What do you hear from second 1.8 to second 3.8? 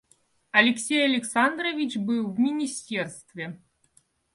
был в министерстве.